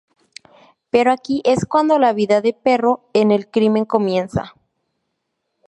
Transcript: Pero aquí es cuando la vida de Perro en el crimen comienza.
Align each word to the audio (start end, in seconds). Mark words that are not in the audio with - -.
Pero 0.89 1.11
aquí 1.11 1.43
es 1.45 1.63
cuando 1.65 1.99
la 1.99 2.11
vida 2.11 2.41
de 2.41 2.53
Perro 2.53 3.07
en 3.13 3.29
el 3.29 3.51
crimen 3.51 3.85
comienza. 3.85 4.55